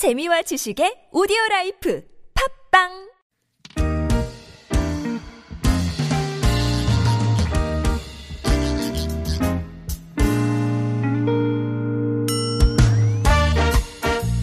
재미와 0.00 0.40
지식의 0.40 1.12
오디오 1.12 1.36
라이프 1.50 2.02
팟빵 2.72 2.88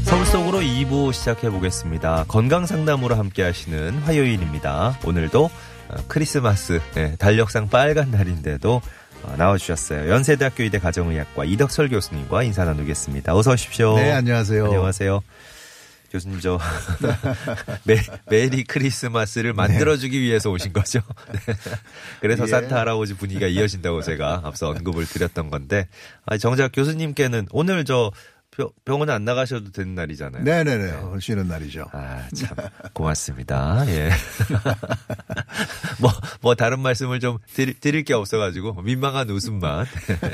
서울 0.06 0.26
속으로 0.28 0.60
2부 0.60 1.12
시작해 1.12 1.50
보겠습니다. 1.50 2.26
건강 2.28 2.68
상담으로 2.68 3.16
함께 3.16 3.42
하시는 3.42 3.98
화요일입니다. 4.02 5.00
오늘도 5.08 5.46
어, 5.46 5.96
크리스마스 6.08 6.80
예, 6.98 7.16
달력상 7.16 7.70
빨간 7.70 8.12
날인데도 8.12 8.76
어, 8.76 8.82
나와주셨어요. 9.38 10.10
연세대학교 10.10 10.64
의대 10.64 10.80
가정의학과 10.80 11.46
이덕철 11.46 11.90
교수님과 11.90 12.44
인사 12.44 12.66
나누겠습니다. 12.66 13.36
어서 13.36 13.52
오십시오. 13.52 13.96
네, 13.96 14.12
안녕하세요. 14.12 14.66
안녕하세요. 14.66 15.22
교수님 16.12 16.40
저 16.40 16.58
메, 17.84 17.98
메리 18.30 18.64
크리스마스를 18.64 19.54
만들어주기 19.54 20.20
위해서 20.20 20.50
오신 20.50 20.72
거죠. 20.72 21.02
네. 21.32 21.54
그래서 22.22 22.44
예. 22.44 22.48
산타 22.48 22.78
할아버지 22.78 23.14
분위기가 23.14 23.48
이어진다고 23.48 24.02
제가 24.02 24.42
앞서 24.46 24.70
언급을 24.70 25.06
드렸던 25.06 25.50
건데 25.50 25.88
아, 26.26 26.38
정작 26.38 26.72
교수님께는 26.72 27.48
오늘 27.52 27.84
저 27.84 28.12
병- 28.58 28.70
병원 28.86 29.10
안 29.12 29.24
나가셔도 29.24 29.72
되는 29.72 29.94
날이잖아요. 29.94 30.44
네네 30.44 30.78
네. 30.78 30.94
쉬는 31.22 31.48
날이죠. 31.48 31.86
아, 31.94 32.28
참, 32.36 32.56
고맙습니다. 32.94 33.86
예. 33.88 34.10
뭐, 36.02 36.12
뭐, 36.42 36.56
다른 36.56 36.80
말씀을 36.80 37.20
좀 37.20 37.38
드릴, 37.54 37.80
드릴 37.80 38.04
게 38.04 38.14
없어가지고, 38.14 38.82
민망한 38.82 39.30
웃음만 39.30 39.86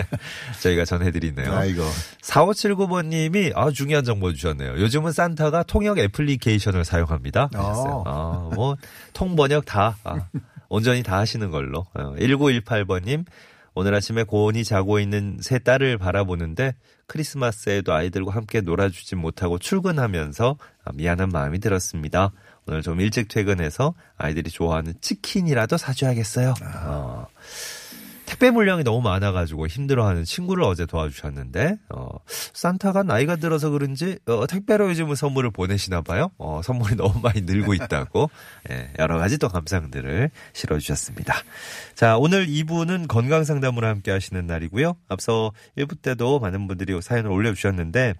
저희가 0.61 0.85
전해드리네요. 0.85 1.53
아이고. 1.53 1.83
4579번님이 2.21 3.51
아, 3.55 3.71
중요한 3.71 4.03
정보 4.03 4.33
주셨네요. 4.33 4.73
요즘은 4.79 5.11
산타가 5.11 5.63
통역 5.63 5.99
애플리케이션을 5.99 6.85
사용합니다. 6.85 7.49
어. 7.55 8.03
아, 8.05 8.55
뭐, 8.55 8.75
통번역 9.13 9.65
다, 9.65 9.97
아, 10.03 10.27
온전히 10.69 11.03
다 11.03 11.17
하시는 11.17 11.51
걸로. 11.51 11.85
어, 11.93 12.15
1918번님, 12.17 13.25
오늘 13.75 13.95
아침에 13.95 14.23
고온이 14.23 14.63
자고 14.63 14.99
있는 14.99 15.37
새 15.41 15.59
딸을 15.59 15.97
바라보는데 15.97 16.75
크리스마스에도 17.07 17.93
아이들과 17.93 18.31
함께 18.31 18.61
놀아주지 18.61 19.15
못하고 19.15 19.57
출근하면서 19.59 20.57
아, 20.85 20.91
미안한 20.93 21.29
마음이 21.29 21.59
들었습니다. 21.59 22.31
오늘 22.65 22.81
좀 22.81 23.01
일찍 23.01 23.27
퇴근해서 23.27 23.93
아이들이 24.17 24.49
좋아하는 24.49 24.93
치킨이라도 25.01 25.77
사줘야겠어요. 25.77 26.53
어. 26.85 27.27
택배 28.33 28.49
물량이 28.49 28.83
너무 28.83 28.99
많아가지고 29.01 29.67
힘들어하는 29.67 30.23
친구를 30.23 30.63
어제 30.63 30.87
도와주셨는데 30.87 31.77
어, 31.89 32.07
산타가 32.25 33.03
나이가 33.03 33.35
들어서 33.35 33.69
그런지 33.69 34.17
어, 34.25 34.47
택배로 34.47 34.89
요즘은 34.89 35.13
선물을 35.13 35.51
보내시나 35.51 36.01
봐요. 36.01 36.31
어, 36.39 36.61
선물이 36.63 36.95
너무 36.97 37.19
많이 37.21 37.41
늘고 37.41 37.75
있다고 37.75 38.31
예, 38.71 38.91
여러 38.97 39.19
가지 39.19 39.37
또 39.37 39.49
감상들을 39.49 40.31
실어주셨습니다. 40.53 41.35
자 41.93 42.17
오늘 42.17 42.47
2부는 42.47 43.07
건강 43.07 43.43
상담으로 43.43 43.85
함께 43.85 44.09
하시는 44.09 44.47
날이고요. 44.47 44.95
앞서 45.09 45.51
1부 45.77 46.01
때도 46.01 46.39
많은 46.39 46.67
분들이 46.67 46.99
사연을 46.99 47.29
올려주셨는데 47.29 48.15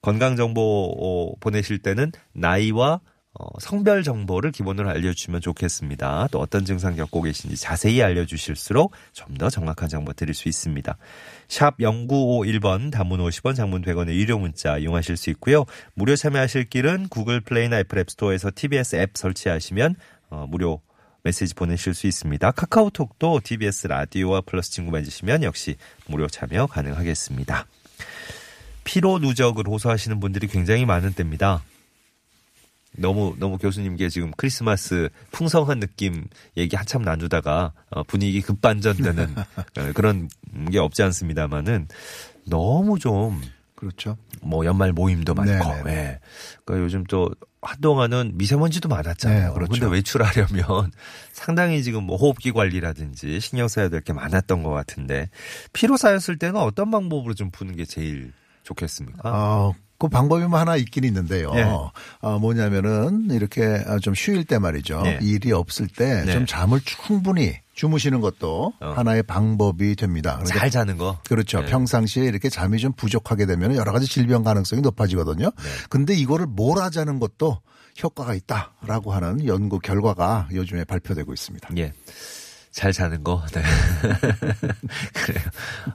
건강 0.00 0.36
정보 0.36 0.94
어, 0.98 1.36
보내실 1.38 1.80
때는 1.80 2.12
나이와 2.32 3.00
어, 3.38 3.46
성별 3.60 4.02
정보를 4.02 4.50
기본으로 4.50 4.90
알려주시면 4.90 5.40
좋겠습니다. 5.40 6.28
또 6.32 6.40
어떤 6.40 6.64
증상 6.64 6.96
겪고 6.96 7.22
계신지 7.22 7.56
자세히 7.56 8.02
알려주실수록 8.02 8.92
좀 9.12 9.38
더 9.38 9.48
정확한 9.48 9.88
정보 9.88 10.12
드릴 10.12 10.34
수 10.34 10.48
있습니다. 10.48 10.96
샵 11.48 11.78
0951번 11.78 12.90
단문 12.90 13.20
50원 13.20 13.54
장문 13.54 13.82
100원의 13.82 14.14
유료 14.14 14.38
문자 14.38 14.76
이용하실 14.76 15.16
수 15.16 15.30
있고요. 15.30 15.64
무료 15.94 16.16
참여하실 16.16 16.68
길은 16.68 17.08
구글 17.08 17.40
플레이나 17.40 17.78
애플 17.78 17.98
앱스토어에서 18.00 18.50
TBS 18.54 18.96
앱 18.96 19.12
설치하시면 19.14 19.94
어, 20.30 20.46
무료 20.48 20.82
메시지 21.22 21.54
보내실 21.54 21.94
수 21.94 22.06
있습니다. 22.06 22.50
카카오톡도 22.50 23.40
TBS 23.44 23.86
라디오와 23.86 24.40
플러스 24.42 24.70
친구 24.72 24.90
맺으시면 24.90 25.44
역시 25.44 25.76
무료 26.06 26.26
참여 26.26 26.66
가능하겠습니다. 26.66 27.66
피로 28.84 29.18
누적을 29.18 29.64
호소하시는 29.68 30.18
분들이 30.20 30.48
굉장히 30.48 30.84
많은 30.84 31.12
때입니다. 31.12 31.62
너무 32.96 33.34
너무 33.38 33.56
교수님께 33.58 34.08
지금 34.08 34.30
크리스마스 34.36 35.08
풍성한 35.30 35.80
느낌 35.80 36.26
얘기 36.56 36.76
한참 36.76 37.02
나누다가 37.02 37.72
어, 37.90 38.02
분위기 38.02 38.40
급반전되는 38.42 39.34
어, 39.78 39.92
그런 39.94 40.28
게 40.70 40.78
없지 40.78 41.02
않습니다만은 41.02 41.88
너무 42.46 42.98
좀 42.98 43.40
그렇죠. 43.74 44.18
뭐 44.42 44.64
연말 44.66 44.92
모임도 44.92 45.32
많고. 45.34 45.88
예. 45.88 46.18
그러니까 46.64 46.84
요즘 46.84 47.04
또 47.04 47.30
한동안은 47.62 48.32
미세먼지도 48.34 48.88
많았잖아요. 48.88 49.48
네, 49.48 49.54
그렇죠. 49.54 49.72
근데 49.72 49.86
외출하려면 49.86 50.90
상당히 51.32 51.82
지금 51.82 52.04
뭐 52.04 52.16
호흡기 52.16 52.52
관리라든지 52.52 53.38
신경 53.40 53.68
써야 53.68 53.88
될 53.88 54.00
게 54.02 54.12
많았던 54.12 54.62
것 54.62 54.70
같은데 54.70 55.30
피로 55.72 55.96
쌓였을 55.96 56.38
때는 56.38 56.56
어떤 56.60 56.90
방법으로 56.90 57.34
좀 57.34 57.50
푸는 57.50 57.76
게 57.76 57.84
제일 57.84 58.32
좋겠습니까? 58.64 59.20
어, 59.24 59.74
그 60.00 60.08
방법이 60.08 60.46
뭐 60.46 60.58
하나 60.58 60.76
있긴 60.76 61.04
있는데요. 61.04 61.52
예. 61.54 61.62
어, 62.22 62.38
뭐냐면은 62.38 63.28
이렇게 63.30 63.84
좀 64.00 64.14
쉬일 64.14 64.44
때 64.44 64.58
말이죠. 64.58 65.02
네. 65.02 65.18
일이 65.20 65.52
없을 65.52 65.88
때좀 65.88 66.40
네. 66.40 66.44
잠을 66.46 66.80
충분히 66.80 67.52
주무시는 67.74 68.22
것도 68.22 68.72
어. 68.80 68.92
하나의 68.96 69.22
방법이 69.22 69.94
됩니다. 69.96 70.38
그러니까 70.38 70.58
잘 70.58 70.70
자는 70.70 70.96
거. 70.96 71.18
그렇죠. 71.28 71.60
네. 71.60 71.66
평상시에 71.66 72.24
이렇게 72.24 72.48
잠이 72.48 72.78
좀 72.78 72.92
부족하게 72.94 73.44
되면 73.44 73.76
여러 73.76 73.92
가지 73.92 74.06
질병 74.06 74.42
가능성이 74.42 74.80
높아지거든요. 74.80 75.44
네. 75.44 75.68
근데 75.90 76.14
이거를 76.14 76.46
몰아자는 76.46 77.20
것도 77.20 77.58
효과가 78.02 78.32
있다라고 78.34 79.12
하는 79.12 79.44
연구 79.44 79.78
결과가 79.80 80.48
요즘에 80.54 80.84
발표되고 80.84 81.30
있습니다. 81.30 81.68
예. 81.76 81.92
잘 82.70 82.92
자는 82.92 83.24
거. 83.24 83.44
네. 83.52 83.62
그래요. 85.12 85.44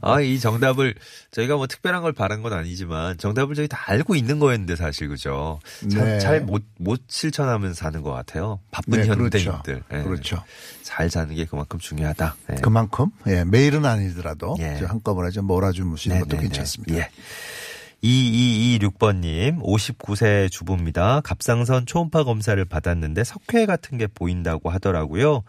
아, 0.02 0.20
이 0.20 0.40
정답을 0.40 0.94
저희가 1.32 1.56
뭐 1.56 1.68
특별한 1.68 2.02
걸 2.02 2.12
바란 2.12 2.42
건 2.42 2.52
아니지만 2.52 3.18
정답을 3.18 3.56
저희 3.56 3.68
다 3.68 3.80
알고 3.86 4.16
있는 4.16 4.40
거였는데 4.40 4.76
사실 4.76 5.08
그죠. 5.08 5.60
네. 5.84 6.20
잘못 6.20 6.64
못 6.78 7.02
실천하면서 7.08 7.76
사는 7.76 8.02
것 8.02 8.12
같아요. 8.12 8.60
바쁜 8.72 9.00
네, 9.02 9.08
현대인들. 9.08 9.64
그렇죠. 9.64 9.84
예. 9.94 10.04
그렇죠. 10.04 10.44
잘 10.84 11.10
자는 11.10 11.36
게 11.36 11.46
그만큼 11.46 11.80
중요하다. 11.80 12.36
예. 12.52 12.56
그만큼 12.56 13.08
예, 13.28 13.46
매일은 13.46 13.86
아니더라도 13.86 14.58
예. 14.60 14.78
좀 14.78 14.90
한꺼번에 14.90 15.30
좀 15.32 15.46
몰아주무시는 15.46 16.20
것도 16.20 16.36
네네네. 16.36 16.50
괜찮습니다. 16.50 16.96
예. 16.98 17.10
2226번님, 18.04 19.62
59세 19.64 20.52
주부입니다. 20.52 21.22
갑상선 21.22 21.86
초음파 21.88 22.24
검사를 22.24 22.64
받았는데 22.64 23.24
석회 23.24 23.66
같은 23.66 23.98
게 23.98 24.06
보인다고 24.08 24.70
하더라고요. 24.70 25.44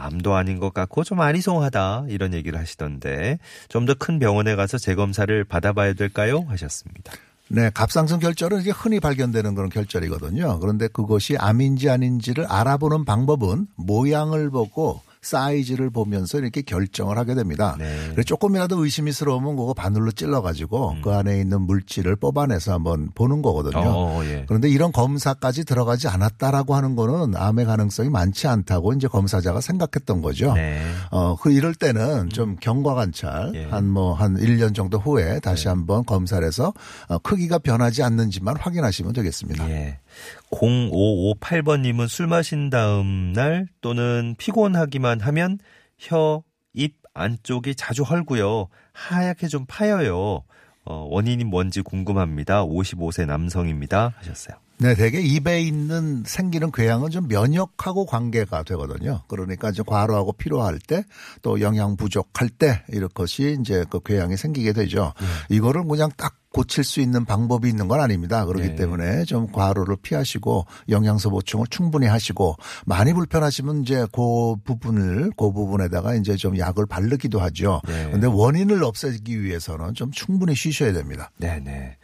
암도 0.00 0.34
아닌 0.34 0.58
것 0.58 0.72
같고 0.74 1.04
좀 1.04 1.20
아리송하다 1.20 2.06
이런 2.08 2.34
얘기를 2.34 2.58
하시던데 2.58 3.38
좀 3.68 3.86
더 3.86 3.94
큰 3.94 4.18
병원에 4.18 4.54
가서 4.56 4.78
재검사를 4.78 5.44
받아봐야 5.44 5.92
될까요? 5.94 6.44
하셨습니다. 6.48 7.12
네, 7.48 7.70
갑상선 7.74 8.20
결절은 8.20 8.60
이게 8.60 8.70
흔히 8.70 9.00
발견되는 9.00 9.54
그런 9.56 9.70
결절이거든요. 9.70 10.60
그런데 10.60 10.86
그것이 10.88 11.36
암인지 11.36 11.90
아닌지를 11.90 12.46
알아보는 12.46 13.04
방법은 13.04 13.66
모양을 13.76 14.50
보고 14.50 15.00
사이즈를 15.22 15.90
보면서 15.90 16.38
이렇게 16.38 16.62
결정을 16.62 17.18
하게 17.18 17.34
됩니다. 17.34 17.76
네. 17.78 18.08
그래서 18.12 18.22
조금이라도 18.22 18.82
의심스러우면 18.84 19.56
그거 19.56 19.74
바늘로 19.74 20.12
찔러가지고 20.12 20.90
음. 20.92 21.02
그 21.02 21.12
안에 21.12 21.38
있는 21.38 21.62
물질을 21.62 22.16
뽑아내서 22.16 22.72
한번 22.72 23.10
보는 23.14 23.42
거거든요. 23.42 23.82
어, 23.84 24.24
예. 24.24 24.44
그런데 24.48 24.68
이런 24.70 24.92
검사까지 24.92 25.64
들어가지 25.64 26.08
않았다라고 26.08 26.74
하는 26.74 26.96
거는 26.96 27.36
암의 27.36 27.66
가능성이 27.66 28.08
많지 28.08 28.46
않다고 28.46 28.94
이제 28.94 29.08
검사자가 29.08 29.60
생각했던 29.60 30.22
거죠. 30.22 30.54
네. 30.54 30.80
어, 31.10 31.36
그 31.36 31.52
이럴 31.52 31.74
때는 31.74 32.30
좀 32.30 32.56
경과 32.58 32.94
관찰 32.94 33.52
예. 33.54 33.64
한뭐한 33.66 34.38
1년 34.38 34.74
정도 34.74 34.98
후에 34.98 35.40
다시 35.40 35.64
네. 35.64 35.70
한번 35.70 36.04
검사를 36.04 36.44
해서 36.46 36.72
어, 37.08 37.18
크기가 37.18 37.58
변하지 37.58 38.02
않는지만 38.02 38.56
확인하시면 38.56 39.12
되겠습니다. 39.12 39.68
예. 39.68 39.98
0558번님은 40.50 42.08
술 42.08 42.26
마신 42.26 42.70
다음 42.70 43.32
날 43.32 43.68
또는 43.80 44.34
피곤하기만 44.38 45.20
하면 45.20 45.58
혀, 45.98 46.42
입 46.72 46.96
안쪽이 47.14 47.74
자주 47.74 48.02
헐고요. 48.02 48.68
하얗게 48.92 49.48
좀 49.48 49.64
파여요. 49.66 50.44
어, 50.84 51.06
원인이 51.10 51.44
뭔지 51.44 51.82
궁금합니다. 51.82 52.64
55세 52.64 53.26
남성입니다. 53.26 54.14
하셨어요. 54.16 54.56
네, 54.80 54.94
대개 54.94 55.20
입에 55.20 55.60
있는 55.60 56.22
생기는 56.26 56.72
궤양은 56.72 57.10
좀 57.10 57.28
면역하고 57.28 58.06
관계가 58.06 58.62
되거든요. 58.62 59.22
그러니까 59.28 59.70
이제 59.70 59.82
과로하고 59.86 60.32
피로할 60.32 60.78
때 60.78 61.04
또 61.42 61.60
영양 61.60 61.96
부족할 61.96 62.48
때 62.48 62.82
이렇것이 62.88 63.56
이제 63.60 63.84
그 63.90 64.00
궤양이 64.00 64.36
생기게 64.36 64.72
되죠. 64.72 65.12
이거를 65.48 65.84
그냥 65.84 66.10
딱 66.16 66.36
고칠 66.52 66.82
수 66.82 67.00
있는 67.00 67.24
방법이 67.24 67.68
있는 67.68 67.86
건 67.86 68.00
아닙니다. 68.00 68.44
그렇기 68.44 68.70
네. 68.70 68.74
때문에 68.74 69.24
좀 69.24 69.46
과로를 69.52 69.96
피하시고 70.02 70.66
영양소 70.88 71.30
보충을 71.30 71.66
충분히 71.70 72.06
하시고 72.06 72.56
많이 72.86 73.12
불편하시면 73.12 73.82
이제 73.82 74.04
그 74.12 74.56
부분을 74.64 75.30
그 75.36 75.52
부분에다가 75.52 76.14
이제 76.16 76.34
좀 76.36 76.58
약을 76.58 76.86
바르기도 76.86 77.38
하죠. 77.40 77.80
네. 77.86 78.10
근데 78.10 78.26
원인을 78.26 78.82
없애기 78.82 79.42
위해서는 79.42 79.94
좀 79.94 80.10
충분히 80.10 80.54
쉬셔야 80.54 80.92
됩니다. 80.92 81.30
네 81.38 81.60
네. 81.60 81.96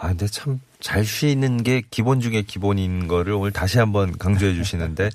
아, 0.00 0.08
근데 0.08 0.26
참 0.26 0.60
잘 0.80 1.04
쉬는 1.04 1.64
게 1.64 1.82
기본 1.90 2.20
중에 2.20 2.42
기본인 2.42 3.08
거를 3.08 3.32
오늘 3.32 3.50
다시 3.50 3.78
한번 3.80 4.16
강조해 4.16 4.54
주시는데, 4.54 5.10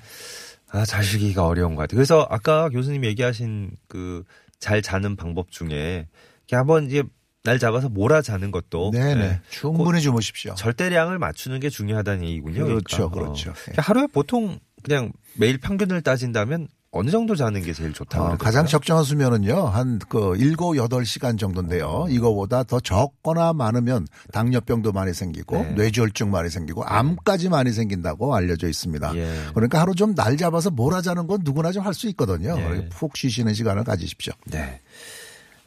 아, 0.69 0.83
잘 0.83 1.05
쉬기가 1.05 1.47
어려운 1.47 1.75
것 1.75 1.83
같아요. 1.83 1.95
그래서 1.95 2.27
아까 2.29 2.67
교수님 2.69 3.05
얘기하신 3.05 3.71
그 3.87 4.23
잘 4.63 4.81
자는 4.81 5.17
방법 5.17 5.51
중에 5.51 6.07
이렇게 6.47 6.55
한번 6.55 6.87
이제 6.87 7.03
날 7.43 7.59
잡아서 7.59 7.89
몰아 7.89 8.21
자는 8.21 8.49
것도 8.49 8.91
네네. 8.93 9.15
네. 9.15 9.41
충분히 9.49 9.99
주무십시오. 9.99 10.55
절대량을 10.55 11.19
맞추는 11.19 11.59
게 11.59 11.69
중요하다는 11.69 12.23
얘기군요. 12.23 12.63
그렇죠, 12.63 13.09
그러니까. 13.09 13.33
그렇죠. 13.33 13.49
어. 13.51 13.81
하루에 13.81 14.07
보통 14.07 14.57
그냥 14.81 15.11
매일 15.33 15.57
평균을 15.57 16.01
따진다면 16.01 16.69
어느 16.95 17.09
정도 17.09 17.35
자는 17.35 17.63
게 17.63 17.73
제일 17.73 17.91
좋다고 17.91 18.23
어? 18.23 18.37
가장 18.37 18.67
적정한 18.67 19.03
수면은요, 19.03 19.65
한그 19.65 20.35
일곱 20.37 20.77
여덟 20.77 21.07
시간 21.07 21.37
정도인데요. 21.37 22.05
이거보다 22.07 22.61
더 22.63 22.79
적거나 22.79 23.51
많으면 23.53 24.05
당뇨병도 24.31 24.91
많이 24.91 25.11
생기고 25.11 25.57
네. 25.57 25.71
뇌졸중 25.71 26.29
많이 26.29 26.51
생기고 26.51 26.83
암까지 26.85 27.49
많이 27.49 27.71
생긴다고 27.71 28.35
알려져 28.35 28.67
있습니다. 28.69 29.15
예. 29.15 29.41
그러니까 29.55 29.81
하루 29.81 29.95
좀 29.95 30.13
날 30.13 30.37
잡아서 30.37 30.69
몰아 30.69 31.01
자는 31.01 31.25
건 31.25 31.39
누구나 31.43 31.71
좀 31.71 31.83
할 31.83 31.95
수 31.95 32.07
있거든요. 32.09 32.55
예. 32.59 32.87
푹 32.89 33.17
쉬시는 33.17 33.55
시간을 33.55 33.83
가지십시오. 33.83 34.33
네. 34.45 34.79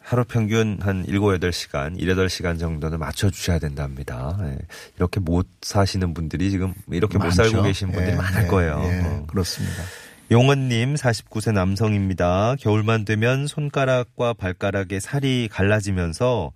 하루 0.01 0.23
평균 0.25 0.79
한 0.81 1.05
7, 1.05 1.19
8시간, 1.19 1.99
1, 2.01 2.15
8시간 2.15 2.61
정도는 2.61 3.01
맞춰주셔야 3.01 3.59
된답니다. 3.59 4.39
예. 4.43 4.59
이렇게 4.97 5.19
못 5.19 5.49
사시는 5.63 6.15
분들이 6.15 6.53
지금 6.53 6.73
이렇게 6.93 7.19
못 7.19 7.25
많죠. 7.25 7.43
살고 7.43 7.63
계신 7.65 7.91
분들이 7.91 8.13
예, 8.13 8.17
많을 8.17 8.45
예, 8.45 8.47
거예요. 8.47 8.81
예, 8.85 9.01
어. 9.05 9.25
그렇습니다. 9.27 9.83
용은님 10.29 10.95
49세 10.95 11.53
남성입니다. 11.53 12.57
겨울만 12.59 13.05
되면 13.05 13.47
손가락과 13.47 14.33
발가락에 14.33 14.99
살이 14.99 15.49
갈라지면서 15.49 16.51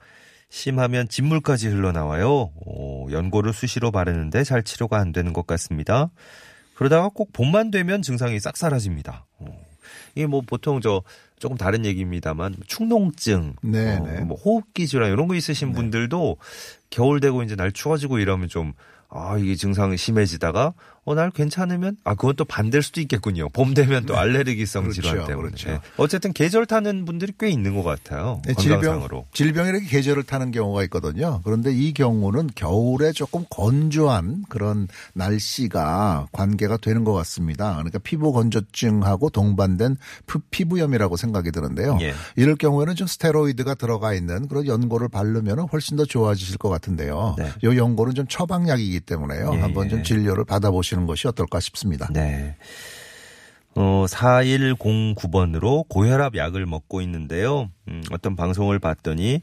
심하면 0.48 1.08
진물까지 1.08 1.68
흘러나와요. 1.68 2.50
오, 2.66 3.12
연고를 3.12 3.52
수시로 3.52 3.92
바르는데 3.92 4.42
잘 4.42 4.64
치료가 4.64 4.98
안 4.98 5.12
되는 5.12 5.32
것 5.32 5.46
같습니다. 5.46 6.10
그러다가 6.74 7.10
꼭 7.14 7.32
봄만 7.32 7.70
되면 7.70 8.02
증상이 8.02 8.40
싹 8.40 8.56
사라집니다. 8.56 9.26
오, 9.38 9.44
이게 10.16 10.26
뭐 10.26 10.40
보통 10.44 10.80
저 10.80 11.04
조금 11.38 11.56
다른 11.56 11.84
얘기입니다만 11.84 12.56
축농증, 12.66 13.54
네, 13.62 13.98
어, 13.98 14.04
네. 14.04 14.20
뭐 14.22 14.36
호흡기 14.36 14.88
질환 14.88 15.12
이런 15.12 15.28
거 15.28 15.36
있으신 15.36 15.72
분들도 15.72 16.38
겨울 16.90 17.20
되고 17.20 17.44
이제 17.44 17.54
날 17.54 17.70
추워지고 17.70 18.18
이러면 18.18 18.48
좀 18.48 18.72
아, 19.10 19.36
이게 19.38 19.56
증상이 19.56 19.96
심해지다가, 19.96 20.72
어, 21.04 21.14
날 21.14 21.30
괜찮으면, 21.30 21.96
아, 22.04 22.14
그건 22.14 22.36
또 22.36 22.44
반대일 22.44 22.82
수도 22.82 23.00
있겠군요. 23.00 23.48
봄 23.48 23.72
되면 23.74 24.04
또 24.06 24.16
알레르기성 24.18 24.84
그렇죠, 24.84 25.00
질환 25.02 25.26
때문에. 25.26 25.48
그렇죠. 25.48 25.70
예. 25.70 25.80
어쨌든 25.96 26.32
계절 26.32 26.66
타는 26.66 27.04
분들이 27.06 27.32
꽤 27.40 27.48
있는 27.48 27.74
것 27.74 27.82
같아요. 27.82 28.42
네, 28.46 28.54
질병, 28.54 28.80
건강상으로. 28.82 29.26
질병이 29.32 29.70
이렇게 29.70 29.86
계절을 29.86 30.24
타는 30.24 30.50
경우가 30.50 30.82
있거든요. 30.84 31.40
그런데 31.44 31.72
이 31.72 31.92
경우는 31.94 32.50
겨울에 32.54 33.12
조금 33.12 33.44
건조한 33.48 34.44
그런 34.50 34.88
날씨가 35.14 36.28
관계가 36.32 36.76
되는 36.76 37.04
것 37.04 37.12
같습니다. 37.14 37.72
그러니까 37.74 37.98
피부 38.00 38.32
건조증하고 38.32 39.30
동반된 39.30 39.96
피- 40.26 40.38
피부염이라고 40.50 41.16
생각이 41.16 41.50
드는데요. 41.50 41.98
예. 42.02 42.12
이럴 42.36 42.56
경우에는 42.56 42.94
좀 42.94 43.06
스테로이드가 43.06 43.74
들어가 43.74 44.12
있는 44.14 44.48
그런 44.48 44.66
연고를 44.66 45.08
바르면 45.08 45.60
훨씬 45.72 45.96
더 45.96 46.04
좋아지실 46.04 46.58
것 46.58 46.68
같은데요. 46.68 47.36
네. 47.38 47.50
이 47.62 47.66
연고는 47.76 48.14
좀 48.14 48.26
처방약이기 48.28 49.00
때문에요. 49.00 49.52
예, 49.54 49.60
한번 49.60 49.86
예. 49.86 49.90
좀 49.90 50.02
진료를 50.02 50.44
받아보시 50.44 50.89
는 50.96 51.06
것이 51.06 51.28
어떨까 51.28 51.60
싶습니다. 51.60 52.08
네. 52.12 52.56
어, 53.74 54.04
4109번으로 54.08 55.88
고혈압 55.88 56.36
약을 56.36 56.66
먹고 56.66 57.00
있는데요. 57.02 57.70
음, 57.88 58.02
어떤 58.10 58.36
방송을 58.36 58.78
봤더니 58.78 59.42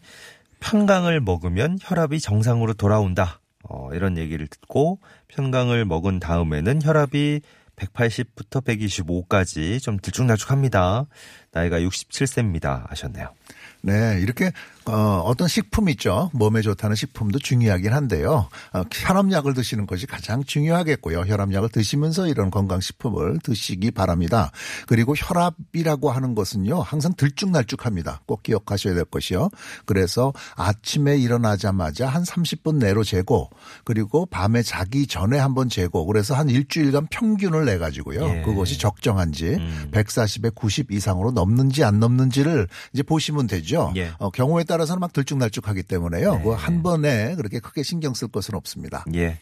편강을 0.60 1.22
먹으면 1.22 1.78
혈압이 1.82 2.20
정상으로 2.20 2.74
돌아온다. 2.74 3.40
어, 3.64 3.90
이런 3.94 4.18
얘기를 4.18 4.48
듣고 4.48 5.00
편강을 5.28 5.86
먹은 5.86 6.20
다음에는 6.20 6.82
혈압이 6.82 7.42
180부터 7.76 8.64
125까지 8.64 9.82
좀 9.82 10.00
들쭉날쭉합니다. 10.00 11.06
나이가 11.52 11.80
67세입니다. 11.80 12.90
하셨네요. 12.90 13.34
네, 13.82 14.20
이렇게 14.22 14.52
어, 14.88 15.22
어떤 15.26 15.48
식품 15.48 15.90
있죠. 15.90 16.30
몸에 16.34 16.62
좋다는 16.62 16.96
식품도 16.96 17.40
중요하긴 17.40 17.94
한데요. 17.94 18.48
어, 18.74 18.84
혈압약을 18.92 19.54
드시는 19.54 19.86
것이 19.86 20.06
가장 20.06 20.44
중요하겠고요. 20.44 21.22
혈압약을 21.22 21.70
드시면서 21.70 22.28
이런 22.28 22.50
건강식품을 22.52 23.40
드시기 23.44 23.92
바랍니다. 23.92 24.52
그리고 24.88 25.14
혈압이라고 25.16 26.12
하는 26.12 26.36
것은요. 26.36 26.82
항상 26.82 27.14
들쭉날쭉합니다. 27.16 28.22
꼭 28.26 28.44
기억하셔야 28.44 28.94
될 28.94 29.06
것이요. 29.06 29.50
그래서 29.86 30.34
아침에 30.56 31.18
일어나자마자 31.18 32.08
한 32.08 32.24
30분 32.24 32.78
내로 32.78 33.04
재고 33.04 33.50
그리고 33.84 34.26
밤에 34.26 34.64
자기 34.64 35.08
전에 35.08 35.38
한번 35.38 35.70
재고 35.70 36.06
그래서 36.06 36.36
한 36.36 36.50
일주일간 36.50 37.08
평균을 37.08 37.66
내 37.66 37.78
가지고요. 37.78 38.38
예. 38.38 38.42
그것이 38.44 38.78
적정한지 38.78 39.56
음. 39.56 39.90
140에 39.92 40.54
90 40.56 40.92
이상으로 40.92 41.32
넘는지 41.32 41.84
안 41.84 42.00
넘는지를 42.00 42.68
이제 42.94 43.04
보시면 43.04 43.48
되죠. 43.48 43.92
예. 43.96 44.12
어, 44.20 44.30
경우에 44.30 44.64
따라 44.64 44.77
서는 44.86 45.00
막 45.00 45.14
들쭉날쭉하기 45.14 45.84
때문에요. 45.84 46.38
네. 46.38 46.50
한 46.54 46.84
번에 46.84 47.36
그렇게 47.36 47.60
크게 47.60 47.84
신경 47.84 48.14
쓸 48.14 48.28
것은 48.28 48.56
없습니다. 48.56 49.06
예. 49.16 49.40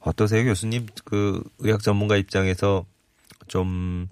어떠세요, 0.00 0.44
교수님? 0.44 0.86
그 1.04 1.42
의학 1.58 1.82
전문가 1.82 2.16
입장에서 2.16 2.84
좀 3.46 4.08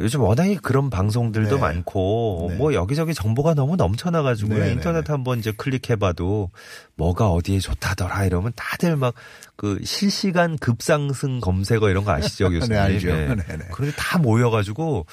요즘 0.00 0.20
워낙에 0.20 0.56
그런 0.62 0.90
방송들도 0.90 1.56
네. 1.56 1.60
많고 1.60 2.48
네. 2.50 2.56
뭐 2.56 2.74
여기저기 2.74 3.14
정보가 3.14 3.54
너무 3.54 3.76
넘쳐나가지고요. 3.76 4.58
네, 4.58 4.66
네, 4.66 4.72
인터넷 4.72 5.04
네. 5.04 5.12
한번 5.12 5.38
이제 5.38 5.52
클릭해봐도 5.52 6.50
뭐가 6.96 7.30
어디에 7.30 7.58
좋다더라 7.58 8.24
이러면 8.24 8.52
다들 8.56 8.96
막 8.96 9.14
그 9.62 9.78
실시간 9.84 10.58
급상승 10.58 11.38
검색어 11.38 11.88
이런 11.88 12.02
거 12.02 12.10
아시죠, 12.10 12.50
교수님? 12.50 12.74
네, 12.74 12.78
알죠. 12.78 13.10
예. 13.10 13.28
네, 13.28 13.36
네. 13.36 13.58
그런데 13.72 13.94
다 13.96 14.18
모여가지고 14.18 15.06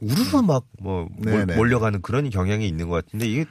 우르르 0.00 0.42
막뭐 0.42 1.08
네, 1.18 1.44
네. 1.44 1.54
몰려가는 1.54 2.02
그런 2.02 2.28
경향이 2.28 2.66
있는 2.66 2.88
것 2.88 3.04
같은데 3.04 3.26
이게 3.26 3.44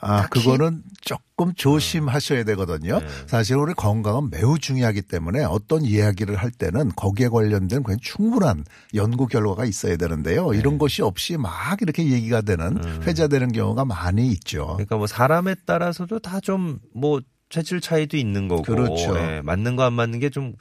아, 0.00 0.26
그거는 0.30 0.82
조금 1.04 1.54
조심하셔야 1.54 2.44
되거든요. 2.44 3.00
네. 3.00 3.06
사실 3.26 3.56
우리 3.56 3.74
건강은 3.74 4.30
매우 4.30 4.58
중요하기 4.58 5.02
때문에 5.02 5.44
어떤 5.44 5.82
이야기를 5.84 6.36
할 6.36 6.50
때는 6.50 6.90
거기에 6.96 7.28
관련된 7.28 7.82
그냥 7.82 7.98
충분한 8.02 8.64
연구 8.94 9.26
결과가 9.26 9.64
있어야 9.64 9.96
되는데요. 9.96 10.50
네. 10.50 10.58
이런 10.58 10.78
것이 10.78 11.02
없이 11.02 11.36
막 11.36 11.52
이렇게 11.80 12.08
얘기가 12.08 12.40
되는 12.40 12.78
음. 12.78 13.00
회자되는 13.06 13.52
경우가 13.52 13.84
많이 13.84 14.28
있죠. 14.28 14.66
그러니까 14.74 14.96
뭐 14.96 15.06
사람에 15.06 15.54
따라서도 15.66 16.18
다 16.20 16.40
좀뭐 16.40 17.20
체질 17.50 17.80
차이도 17.80 18.16
있는 18.16 18.48
거고 18.48 18.62
그렇죠. 18.62 19.16
예, 19.16 19.40
맞는 19.44 19.76
거 19.76 19.84
안 19.84 19.92
맞는 19.92 20.18
게 20.20 20.30
좀 20.30 20.54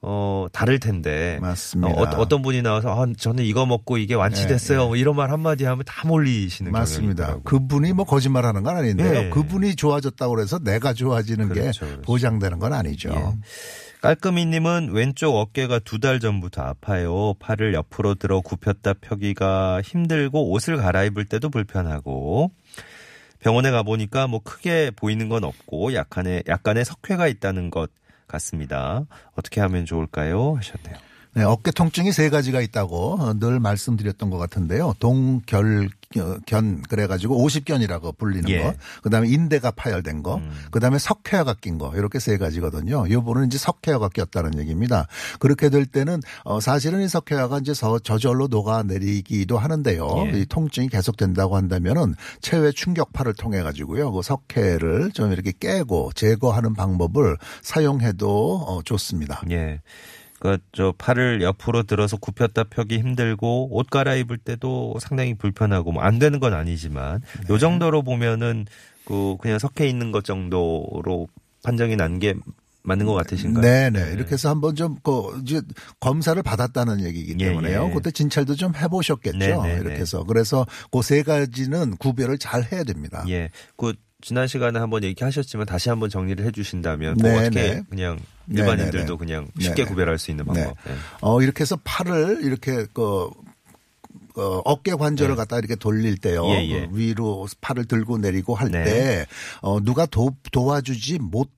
어, 0.00 0.46
다를 0.52 0.78
텐데. 0.78 1.38
맞습니다. 1.40 1.92
어, 1.92 2.02
어떤 2.20 2.40
분이 2.42 2.62
나와서 2.62 2.90
아, 2.90 3.06
저는 3.18 3.44
이거 3.44 3.66
먹고 3.66 3.98
이게 3.98 4.14
완치됐어요. 4.14 4.78
네, 4.80 4.86
뭐 4.86 4.96
이런 4.96 5.16
말 5.16 5.30
한마디 5.30 5.64
하면 5.64 5.84
다 5.84 6.06
몰리시는 6.06 6.70
맞습니다. 6.70 7.02
경향이 7.24 7.40
있더라고요. 7.40 7.42
그분이 7.42 7.92
뭐 7.94 8.04
거짓말 8.04 8.44
하는 8.44 8.62
건 8.62 8.76
아닌데요. 8.76 9.12
네. 9.12 9.30
그분이 9.30 9.74
좋아졌다고 9.76 10.40
해서 10.40 10.58
내가 10.60 10.92
좋아지는 10.92 11.48
그렇죠, 11.48 11.80
게 11.84 11.86
그렇죠. 11.86 12.00
보장되는 12.02 12.58
건 12.60 12.72
아니죠. 12.72 13.10
예. 13.10 13.38
깔끔이님은 14.00 14.90
왼쪽 14.92 15.34
어깨가 15.36 15.80
두 15.80 15.98
달 15.98 16.20
전부터 16.20 16.62
아파요. 16.62 17.34
팔을 17.40 17.74
옆으로 17.74 18.14
들어 18.14 18.40
굽혔다 18.40 18.94
펴기가 19.00 19.80
힘들고 19.82 20.52
옷을 20.52 20.76
갈아입을 20.76 21.24
때도 21.24 21.50
불편하고 21.50 22.52
병원에 23.40 23.72
가보니까 23.72 24.28
뭐 24.28 24.40
크게 24.44 24.92
보이는 24.94 25.28
건 25.28 25.42
없고 25.42 25.94
약간의 25.94 26.44
약간의 26.46 26.84
석회가 26.84 27.26
있다는 27.26 27.70
것 27.70 27.90
같습니다. 28.28 29.06
어떻게 29.34 29.60
하면 29.60 29.84
좋을까요? 29.84 30.54
하셨네요. 30.56 30.96
네, 31.34 31.44
어깨 31.44 31.70
통증이 31.70 32.10
세 32.12 32.30
가지가 32.30 32.60
있다고 32.60 33.16
어, 33.20 33.34
늘 33.38 33.60
말씀드렸던 33.60 34.30
것 34.30 34.38
같은데요. 34.38 34.94
동결 34.98 35.90
견 36.46 36.80
그래가지고 36.88 37.46
50견이라고 37.46 38.16
불리는 38.16 38.48
예. 38.48 38.62
거, 38.62 38.74
그다음에 39.02 39.28
인대가 39.28 39.70
파열된 39.70 40.22
거, 40.22 40.36
음. 40.36 40.50
그다음에 40.70 40.98
석회화가 40.98 41.54
낀 41.60 41.76
거 41.76 41.92
이렇게 41.94 42.18
세 42.18 42.38
가지거든요. 42.38 43.04
요번은 43.10 43.46
이제 43.48 43.58
석회화가 43.58 44.08
꼈다는 44.08 44.58
얘기입니다. 44.58 45.06
그렇게 45.38 45.68
될 45.68 45.84
때는 45.84 46.20
어, 46.44 46.60
사실은 46.60 47.02
이 47.02 47.08
석회화가 47.08 47.58
이제 47.58 47.74
서- 47.74 47.98
저절로 47.98 48.46
녹아 48.48 48.84
내리기도 48.84 49.58
하는데요. 49.58 50.08
예. 50.32 50.40
이 50.40 50.46
통증이 50.46 50.88
계속된다고 50.88 51.56
한다면은 51.56 52.14
체외 52.40 52.72
충격파를 52.72 53.34
통해 53.34 53.62
가지고요. 53.62 54.10
그 54.10 54.22
석회를 54.22 55.10
좀 55.12 55.30
이렇게 55.32 55.52
깨고 55.60 56.12
제거하는 56.14 56.72
방법을 56.74 57.36
사용해도 57.62 58.64
어, 58.66 58.82
좋습니다. 58.82 59.42
예. 59.50 59.82
그, 60.40 60.58
저, 60.72 60.92
팔을 60.96 61.42
옆으로 61.42 61.82
들어서 61.84 62.16
굽혔다 62.16 62.64
펴기 62.64 62.98
힘들고, 62.98 63.74
옷 63.76 63.90
갈아입을 63.90 64.38
때도 64.38 64.96
상당히 65.00 65.34
불편하고, 65.34 65.92
뭐, 65.92 66.02
안 66.02 66.18
되는 66.18 66.38
건 66.40 66.54
아니지만, 66.54 67.20
네. 67.46 67.52
요 67.54 67.58
정도로 67.58 68.02
보면은, 68.02 68.66
그, 69.04 69.36
그냥 69.40 69.58
석회 69.58 69.88
있는 69.88 70.12
것 70.12 70.24
정도로 70.24 71.28
판정이 71.64 71.96
난 71.96 72.18
게 72.18 72.34
맞는 72.84 73.04
것 73.04 73.12
같으신가요? 73.14 73.60
네 73.62 73.90
네. 73.90 74.12
이렇게 74.12 74.32
해서 74.32 74.48
한번 74.48 74.74
좀, 74.74 74.96
그, 75.02 75.38
이제 75.42 75.60
검사를 76.00 76.40
받았다는 76.42 77.04
얘기이기 77.04 77.34
예, 77.40 77.48
때문에요. 77.48 77.88
예. 77.90 77.94
그때 77.94 78.10
진찰도 78.10 78.54
좀 78.54 78.74
해보셨겠죠. 78.74 79.36
네, 79.38 79.48
네, 79.56 79.74
이렇게 79.74 79.94
네. 79.94 80.00
해서. 80.00 80.24
그래서 80.24 80.64
그 80.90 81.02
세 81.02 81.22
가지는 81.22 81.96
구별을 81.96 82.38
잘 82.38 82.64
해야 82.72 82.84
됩니다. 82.84 83.24
예. 83.28 83.50
그, 83.76 83.92
지난 84.20 84.48
시간에 84.48 84.80
한번 84.80 85.04
얘기하셨지만 85.04 85.66
다시 85.66 85.90
한번 85.90 86.10
정리를 86.10 86.44
해주신다면 86.46 87.18
네, 87.18 87.30
뭐 87.30 87.40
어떻게 87.40 87.74
네. 87.74 87.82
그냥 87.88 88.18
네, 88.46 88.60
일반인들도 88.60 88.98
네, 88.98 89.06
네. 89.06 89.16
그냥 89.16 89.48
쉽게 89.60 89.84
네, 89.84 89.88
구별할 89.88 90.18
수 90.18 90.32
있는 90.32 90.44
네. 90.52 90.64
방법. 90.64 90.76
네. 90.84 90.94
어, 91.20 91.40
이렇게 91.40 91.62
해서 91.62 91.78
팔을 91.84 92.40
이렇게 92.42 92.86
그 92.92 93.30
어, 94.34 94.62
어깨 94.64 94.92
관절을 94.92 95.34
네. 95.34 95.36
갖다 95.36 95.58
이렇게 95.58 95.76
돌릴 95.76 96.18
때요. 96.18 96.46
예, 96.46 96.68
예. 96.68 96.84
어, 96.84 96.88
위로 96.92 97.46
팔을 97.60 97.86
들고 97.86 98.18
내리고 98.18 98.54
할 98.54 98.70
네. 98.70 98.84
때, 98.84 99.26
어, 99.60 99.80
누가 99.80 100.06
도, 100.06 100.34
도와주지 100.52 101.18
못, 101.18 101.48
그, 101.48 101.57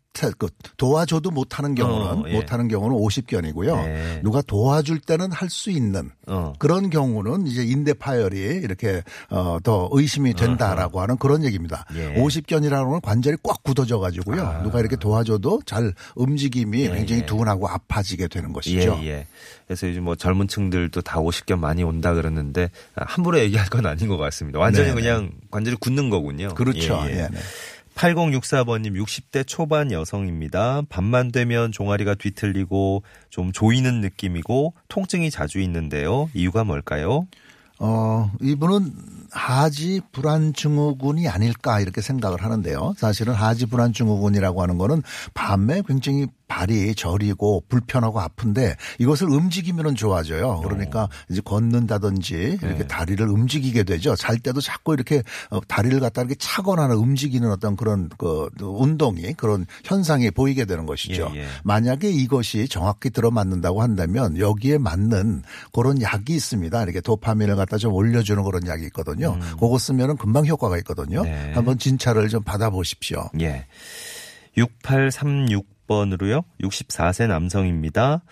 도와줘도 0.77 1.31
못하는 1.31 1.75
경우는, 1.75 2.07
어, 2.07 2.25
예. 2.29 2.33
못하는 2.35 2.69
경우는 2.69 2.97
50견이고요. 2.97 3.77
네. 3.85 4.21
누가 4.23 4.43
도와줄 4.43 5.01
때는 5.01 5.31
할 5.33 5.51
수 5.51 5.71
있는 5.71 6.11
어. 6.29 6.53
그런 6.61 6.91
경우는 6.91 7.47
이제 7.49 7.65
인대 7.65 7.93
파열이 7.93 8.39
이렇게 8.39 9.03
어, 9.31 9.59
더 9.65 9.89
의심이 9.93 10.33
된다라고 10.35 11.01
하는 11.01 11.17
그런 11.17 11.43
얘기입니다. 11.45 11.85
예. 11.97 12.15
50견이라는 12.15 12.89
건 12.89 13.01
관절이 13.01 13.39
꽉 13.43 13.63
굳어져 13.65 13.99
가지고요. 13.99 14.43
아. 14.43 14.63
누가 14.63 14.79
이렇게 14.79 14.95
도와줘도 14.95 15.63
잘 15.67 15.93
움직임이 16.15 16.83
예, 16.83 16.89
굉장히 16.91 17.23
예. 17.23 17.27
둔하고 17.27 17.67
아파지게 17.69 18.29
되는 18.29 18.53
것이죠. 18.53 19.01
예, 19.03 19.09
예. 19.09 19.27
그래서 19.67 19.89
요즘 19.89 20.05
뭐 20.05 20.15
젊은 20.15 20.47
층들도 20.47 21.01
다 21.03 21.19
50견 21.19 21.59
많이 21.59 21.83
온다 21.83 22.15
그러는데 22.15 22.71
함부로 22.95 23.39
얘기할 23.41 23.69
건 23.69 23.87
아닌 23.87 24.09
것 24.09 24.17
같습니다. 24.17 24.59
완전히 24.61 24.91
네네. 24.91 25.01
그냥 25.01 25.31
관절이 25.51 25.77
굳는 25.81 26.11
거군요. 26.11 26.55
그렇죠. 26.55 27.03
예, 27.07 27.11
예. 27.11 27.17
예, 27.23 27.29
네. 27.31 27.39
8064번님 28.01 28.99
60대 28.99 29.47
초반 29.47 29.93
여성입니다. 29.93 30.83
밤만 30.89 31.33
되면 31.33 31.71
종아리가 31.71 32.15
뒤틀리고 32.15 33.03
좀 33.29 33.53
조이는 33.53 34.01
느낌이고 34.01 34.73
통증이 34.89 35.31
자주 35.31 35.61
있는데요. 35.61 36.31
이유가 36.33 36.65
뭘까요? 36.65 37.29
어, 37.79 38.31
이분은 38.41 38.93
하지 39.31 40.01
불안 40.13 40.55
증후군이 40.55 41.29
아닐까 41.29 41.81
이렇게 41.81 42.01
생각을 42.01 42.43
하는데요. 42.43 42.95
사실은 42.97 43.35
하지 43.35 43.67
불안 43.67 43.93
증후군이라고 43.93 44.63
하는 44.63 44.79
거는 44.79 45.03
밤에 45.35 45.83
굉장히 45.87 46.27
발이 46.51 46.97
저리고 46.97 47.63
불편하고 47.69 48.21
아픈데 48.21 48.75
이것을 48.99 49.31
움직이면은 49.31 49.95
좋아져요. 49.95 50.61
그러니까 50.65 51.09
이제 51.31 51.41
걷는다든지 51.45 52.59
이렇게 52.61 52.79
네. 52.79 52.87
다리를 52.89 53.27
움직이게 53.27 53.85
되죠. 53.85 54.17
잘 54.17 54.37
때도 54.41 54.61
자꾸 54.61 54.93
이렇게 54.93 55.23
어, 55.51 55.61
다리를 55.61 56.01
갖다 56.01 56.23
이렇게 56.23 56.35
차거나 56.35 56.89
움직이는 56.89 57.49
어떤 57.53 57.77
그런 57.77 58.11
그 58.19 58.49
운동이 58.61 59.35
그런 59.35 59.65
현상이 59.85 60.33
보이게 60.33 60.65
되는 60.65 60.87
것이죠. 60.87 61.31
예, 61.35 61.43
예. 61.43 61.47
만약에 61.63 62.11
이것이 62.11 62.67
정확히 62.67 63.11
들어맞는다고 63.11 63.81
한다면 63.81 64.37
여기에 64.37 64.79
맞는 64.79 65.45
그런 65.73 66.03
약이 66.03 66.35
있습니다. 66.35 66.83
이렇게 66.83 67.01
도파민을 67.01 67.55
갖다 67.55 67.79
좀 67.79 67.93
올려주는 67.93 68.43
그런 68.43 68.67
약이 68.67 68.87
있거든요. 68.87 69.39
그거 69.61 69.79
쓰면은 69.79 70.17
금방 70.17 70.47
효과가 70.47 70.79
있거든요. 70.79 71.21
음. 71.21 71.25
네. 71.25 71.53
한번 71.55 71.79
진찰을 71.79 72.29
좀 72.29 72.43
받아보십시오. 72.43 73.31
예. 73.41 73.67
6836 74.57 75.80
번으로요. 75.91 76.45
64세 76.63 77.27
남성입니다. 77.27 78.23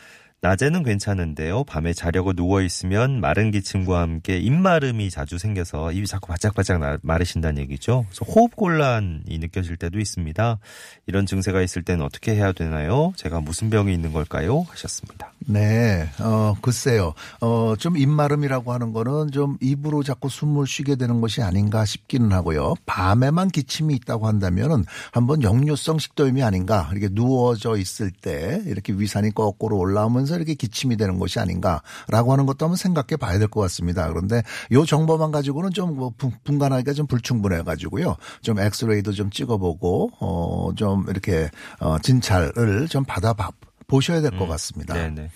낮에는 0.40 0.84
괜찮은데요. 0.84 1.64
밤에 1.64 1.92
자려고 1.92 2.32
누워 2.32 2.62
있으면 2.62 3.20
마른 3.20 3.50
기침과 3.50 4.00
함께 4.00 4.38
입마름이 4.38 5.10
자주 5.10 5.36
생겨서 5.36 5.90
입이 5.90 6.06
자꾸 6.06 6.28
바짝바짝 6.28 6.78
나- 6.78 6.96
마르신다는 7.02 7.60
얘기죠. 7.62 8.04
그래서 8.08 8.24
호흡 8.24 8.54
곤란이 8.54 9.24
느껴질 9.26 9.76
때도 9.78 9.98
있습니다. 9.98 10.58
이런 11.06 11.26
증세가 11.26 11.60
있을 11.60 11.82
때는 11.82 12.04
어떻게 12.04 12.36
해야 12.36 12.52
되나요? 12.52 13.12
제가 13.16 13.40
무슨 13.40 13.68
병이 13.68 13.92
있는 13.92 14.12
걸까요? 14.12 14.64
하셨습니다. 14.68 15.32
네, 15.40 16.08
어, 16.20 16.54
글쎄요. 16.62 17.14
어, 17.40 17.74
좀 17.76 17.96
입마름이라고 17.96 18.72
하는 18.72 18.92
거는 18.92 19.32
좀 19.32 19.56
입으로 19.60 20.04
자꾸 20.04 20.28
숨을 20.28 20.68
쉬게 20.68 20.94
되는 20.94 21.20
것이 21.20 21.42
아닌가 21.42 21.84
싶기는 21.84 22.30
하고요. 22.30 22.74
밤에만 22.86 23.48
기침이 23.48 23.92
있다고 23.96 24.28
한다면은 24.28 24.84
한번 25.10 25.42
역류성 25.42 25.98
식도염이 25.98 26.44
아닌가. 26.44 26.88
이렇게 26.92 27.08
누워져 27.10 27.76
있을 27.76 28.12
때 28.12 28.62
이렇게 28.66 28.92
위산이 28.92 29.34
거꾸로 29.34 29.78
올라오면 29.78 30.27
서 30.28 30.36
이렇게 30.36 30.54
기침이 30.54 30.96
되는 30.96 31.18
것이 31.18 31.40
아닌가라고 31.40 32.32
하는 32.32 32.46
것도 32.46 32.66
한번 32.66 32.76
생각해 32.76 33.16
봐야 33.18 33.38
될 33.38 33.48
것 33.48 33.60
같습니다. 33.62 34.06
그런데 34.08 34.42
요 34.72 34.84
정보만 34.84 35.32
가지고는 35.32 35.70
좀 35.72 35.96
뭐 35.96 36.12
분간하기가 36.44 36.92
좀 36.92 37.06
불충분해 37.08 37.62
가지고요. 37.62 38.16
좀 38.42 38.58
엑스레이도 38.60 39.12
좀 39.12 39.30
찍어보고, 39.30 40.10
어, 40.20 40.70
좀 40.76 41.04
이렇게, 41.08 41.50
어, 41.80 41.98
진찰을 41.98 42.86
좀 42.88 43.04
받아 43.04 43.32
봐- 43.32 43.50
보셔야 43.86 44.20
될것 44.20 44.46
같습니다. 44.46 44.94
네네. 44.94 45.30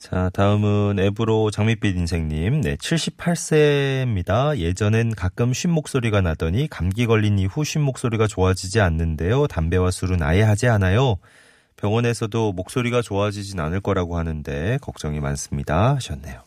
자, 0.00 0.28
다음은 0.34 0.98
앱으로 0.98 1.50
장밋빛 1.50 1.96
인생님. 1.96 2.60
네, 2.60 2.76
78세입니다. 2.76 4.58
예전엔 4.58 5.14
가끔 5.14 5.52
쉰 5.54 5.70
목소리가 5.70 6.20
나더니 6.20 6.68
감기 6.68 7.06
걸린 7.06 7.38
이후 7.38 7.64
쉰 7.64 7.80
목소리가 7.80 8.26
좋아지지 8.26 8.80
않는데요. 8.80 9.46
담배와 9.46 9.90
술은 9.90 10.22
아예 10.22 10.42
하지 10.42 10.68
않아요. 10.68 11.16
병원에서도 11.84 12.52
목소리가 12.52 13.02
좋아지진 13.02 13.60
않을 13.60 13.82
거라고 13.82 14.16
하는데 14.16 14.78
걱정이 14.80 15.20
많습니다. 15.20 15.94
하셨네요. 15.96 16.40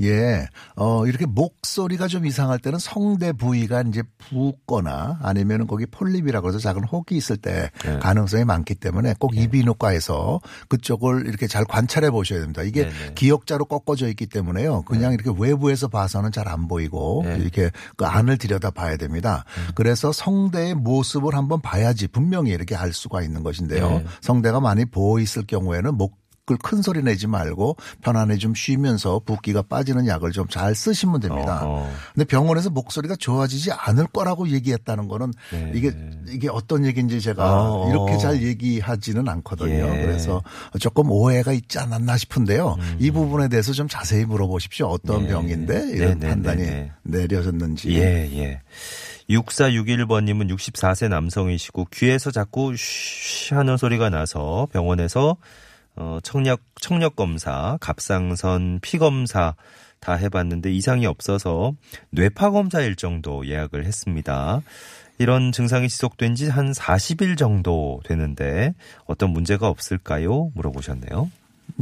예, 0.00 0.46
어, 0.76 1.06
이렇게 1.06 1.26
목소리가 1.26 2.06
좀 2.06 2.26
이상할 2.26 2.58
때는 2.58 2.78
성대 2.78 3.32
부위가 3.32 3.82
이제 3.82 4.02
붓거나 4.18 5.18
아니면은 5.22 5.66
거기 5.66 5.86
폴립이라고 5.86 6.48
해서 6.48 6.58
작은 6.58 6.84
혹이 6.84 7.16
있을 7.16 7.36
때 7.38 7.70
네. 7.84 7.98
가능성이 7.98 8.44
많기 8.44 8.74
때문에 8.74 9.14
꼭 9.18 9.36
이비인후과에서 9.36 10.40
그쪽을 10.68 11.26
이렇게 11.26 11.46
잘 11.46 11.64
관찰해 11.64 12.10
보셔야 12.10 12.40
됩니다. 12.40 12.62
이게 12.62 12.84
네네. 12.84 13.14
기역자로 13.14 13.64
꺾어져 13.64 14.08
있기 14.08 14.26
때문에요. 14.26 14.82
그냥 14.82 15.12
이렇게 15.12 15.30
외부에서 15.36 15.88
봐서는 15.88 16.30
잘 16.30 16.42
안 16.52 16.68
보이고 16.68 17.22
네. 17.24 17.36
이렇게 17.38 17.70
그 17.96 18.04
안을 18.04 18.36
들여다 18.36 18.70
봐야 18.70 18.96
됩니다. 18.96 19.44
그래서 19.74 20.12
성대의 20.12 20.74
모습을 20.74 21.34
한번 21.34 21.60
봐야지 21.60 22.08
분명히 22.08 22.50
이렇게 22.50 22.74
알 22.74 22.92
수가 22.92 23.22
있는 23.22 23.42
것인데요. 23.42 23.88
네. 23.88 24.04
성대가 24.20 24.60
많이 24.60 24.84
부어 24.84 25.20
있을 25.20 25.44
경우에는 25.46 25.94
목 25.94 26.21
그걸 26.44 26.58
큰 26.62 26.82
소리 26.82 27.02
내지 27.02 27.26
말고 27.26 27.76
편안히 28.00 28.38
좀 28.38 28.54
쉬면서 28.54 29.20
붓기가 29.24 29.62
빠지는 29.62 30.06
약을 30.06 30.30
좀 30.30 30.42
잘 30.52 30.74
쓰시면 30.74 31.20
됩니다. 31.20 31.64
어허. 31.64 31.88
근데 32.14 32.24
병원에서 32.26 32.68
목소리가 32.68 33.16
좋아지지 33.16 33.72
않을 33.72 34.06
거라고 34.08 34.48
얘기했다는 34.50 35.08
거는 35.08 35.32
네. 35.50 35.72
이게 35.74 35.90
이게 36.28 36.48
어떤 36.50 36.84
얘기인지 36.84 37.22
제가 37.22 37.72
어. 37.72 37.88
이렇게 37.88 38.18
잘 38.18 38.42
얘기하지는 38.42 39.26
않거든요. 39.28 39.96
예. 39.96 40.02
그래서 40.02 40.42
조금 40.78 41.10
오해가 41.10 41.52
있지 41.52 41.78
않았나 41.78 42.18
싶은데요. 42.18 42.76
이 42.98 43.10
부분에 43.10 43.48
대해서 43.48 43.72
좀 43.72 43.88
자세히 43.88 44.26
물어보십시오. 44.26 44.88
어떤 44.88 45.22
음. 45.22 45.24
예. 45.24 45.28
병인데 45.28 45.90
이런 45.92 46.18
네, 46.18 46.26
네, 46.26 46.28
판단이 46.28 46.62
네, 46.62 46.92
네. 47.02 47.18
내려졌는지. 47.20 47.90
예, 47.96 48.28
예. 48.36 48.60
6461번님은 49.30 50.54
64세 50.54 51.08
남성이시고 51.08 51.86
귀에서 51.92 52.30
자꾸 52.30 52.74
쉬 52.76 53.54
하는 53.54 53.76
소리가 53.78 54.10
나서 54.10 54.68
병원에서 54.72 55.36
어, 55.96 56.18
청력, 56.22 56.60
청력 56.80 57.16
검사, 57.16 57.76
갑상선, 57.80 58.80
피 58.80 58.98
검사 58.98 59.54
다 60.00 60.14
해봤는데 60.14 60.72
이상이 60.72 61.06
없어서 61.06 61.74
뇌파 62.10 62.50
검사 62.50 62.80
일정도 62.80 63.46
예약을 63.46 63.84
했습니다. 63.84 64.62
이런 65.18 65.52
증상이 65.52 65.88
지속된 65.88 66.34
지 66.34 66.48
한 66.48 66.72
40일 66.72 67.36
정도 67.38 68.00
되는데 68.04 68.74
어떤 69.06 69.30
문제가 69.30 69.68
없을까요? 69.68 70.50
물어보셨네요. 70.54 71.30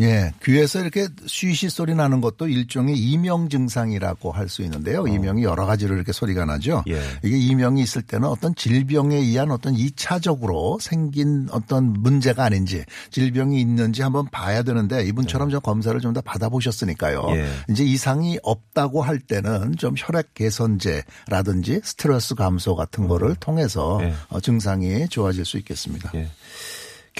예, 0.01 0.33
귀에서 0.43 0.81
이렇게 0.81 1.09
쉬쉬 1.27 1.69
소리 1.71 1.95
나는 1.95 2.21
것도 2.21 2.49
일종의 2.49 2.97
이명 2.97 3.49
증상이라고 3.49 4.33
할 4.33 4.51
수 4.51 4.63
있는데요. 4.63 5.07
이명이 5.07 5.45
여러 5.45 5.65
가지로 5.65 5.95
이렇게 5.95 6.13
소리가 6.13 6.45
나죠. 6.45 6.79
어. 6.79 6.85
예. 6.89 7.01
이게 7.23 7.39
이명이 7.39 7.81
있을 7.83 8.03
때는 8.03 8.27
어떤 8.29 8.53
질병에 8.55 9.15
의한 9.17 9.51
어떤 9.53 9.75
이차적으로 9.75 10.79
생긴 10.81 11.47
어떤 11.53 11.93
문제가 11.93 12.45
아닌지 12.45 12.85
질병이 13.11 13.61
있는지 13.61 14.03
한번 14.03 14.27
봐야 14.29 14.63
되는데 14.65 15.05
이분처럼 15.07 15.51
좀 15.51 15.61
검사를 15.61 15.99
좀 16.01 16.11
더 16.11 16.21
받아보셨으니까요. 16.23 17.23
네. 17.27 17.37
예. 17.43 17.49
이제 17.71 17.85
이상이 17.85 18.41
없다고 18.43 19.03
할 19.03 19.21
때는 19.21 19.77
좀 19.77 19.95
혈액 19.97 20.35
개선제라든지 20.35 21.81
스트레스 21.85 22.35
감소 22.35 22.75
같은 22.75 23.07
거를 23.07 23.37
통해서 23.37 24.01
예. 24.03 24.13
어, 24.29 24.41
증상이 24.41 25.09
좋아질 25.09 25.45
수 25.45 25.57
있겠습니다. 25.59 26.11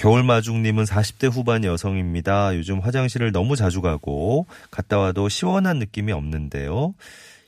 예. 0.01 0.03
겨울마중님은 0.03 0.85
40대 0.85 1.31
후반 1.31 1.63
여성입니다. 1.63 2.55
요즘 2.57 2.79
화장실을 2.79 3.31
너무 3.31 3.55
자주 3.55 3.81
가고 3.81 4.47
갔다 4.71 4.97
와도 4.97 5.29
시원한 5.29 5.77
느낌이 5.77 6.11
없는데요. 6.11 6.95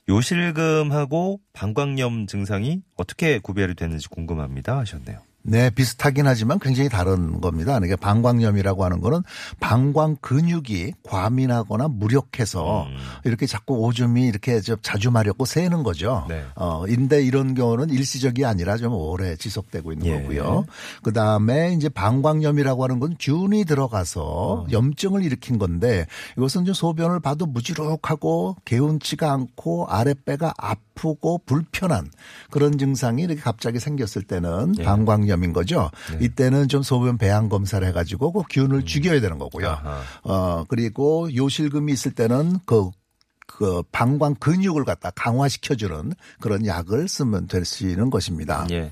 요실금하고 0.08 1.40
방광염 1.54 2.28
증상이 2.28 2.82
어떻게 2.96 3.40
구별이 3.40 3.76
되는지 3.76 4.08
궁금합니다 4.08 4.78
하셨네요. 4.78 5.20
네, 5.46 5.70
비슷하긴 5.70 6.26
하지만 6.26 6.58
굉장히 6.58 6.88
다른 6.88 7.42
겁니다. 7.42 7.74
그러니까 7.74 7.98
방광염이라고 7.98 8.86
하는 8.86 9.02
거는 9.02 9.22
방광 9.60 10.16
근육이 10.22 10.94
과민하거나 11.04 11.90
무력해서 11.90 12.84
음. 12.84 12.96
이렇게 13.26 13.46
자꾸 13.46 13.76
오줌이 13.80 14.26
이렇게 14.26 14.62
좀 14.62 14.78
자주 14.82 15.12
마렵고 15.12 15.44
새는 15.44 15.84
거죠. 15.84 16.26
네. 16.30 16.46
어, 16.56 16.86
인데 16.88 17.22
이런 17.22 17.56
경우는 17.56 17.90
일시적이 17.90 18.46
아니라 18.46 18.78
좀 18.78 18.94
오래 18.94 19.36
지속되고 19.36 19.92
있는 19.92 20.08
예. 20.08 20.22
거고요. 20.22 20.66
그 21.04 21.12
다음에 21.12 21.74
이제 21.74 21.90
방광염이라고 21.90 22.84
하는 22.84 23.00
건 23.00 23.16
균이 23.20 23.66
들어가서 23.66 24.24
어. 24.24 24.68
염증을 24.72 25.24
일으킨 25.24 25.60
건데 25.60 26.08
이것은 26.38 26.64
좀 26.64 26.74
소변을 26.74 27.20
봐도 27.20 27.46
무지룩하고 27.46 28.56
개운치가 28.64 29.34
않고 29.34 29.88
아랫배가 29.90 30.54
아프고 30.58 31.42
불편한 31.46 32.10
그런 32.50 32.78
증상이 32.78 33.24
이렇게 33.24 33.42
갑자기 33.42 33.80
생겼을 33.80 34.24
때는 34.24 34.76
예. 34.80 34.84
방광염 34.84 35.33
인 35.42 35.54
거죠. 35.54 35.90
이때는 36.20 36.68
좀 36.68 36.84
소변 36.84 37.18
배양 37.18 37.48
검사를 37.48 37.88
해가지고 37.88 38.34
그 38.34 38.44
균을 38.50 38.84
죽여야 38.86 39.22
되는 39.22 39.40
거고요. 39.40 39.68
음. 39.70 39.88
아하. 39.88 40.02
어 40.24 40.66
그리고 40.68 41.34
요실금이 41.34 41.94
있을 41.94 42.12
때는 42.14 42.60
그그 42.66 43.84
방광 43.92 44.36
근육을 44.36 44.84
갖다 44.84 45.12
강화시켜주는 45.12 46.14
그런 46.40 46.66
약을 46.66 47.08
쓰면 47.08 47.48
될 47.48 47.66
수 47.66 47.88
있는 47.88 48.10
것입니다. 48.10 48.68
예. 48.72 48.92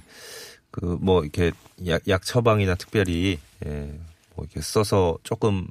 그 0.72 0.98
뭐 1.02 1.22
이렇게 1.24 1.52
약, 1.88 2.02
약 2.08 2.24
처방이나 2.24 2.76
특별히 2.76 3.40
예. 3.66 4.00
뭐 4.36 4.46
이렇게 4.46 4.62
써서 4.62 5.18
조금 5.24 5.68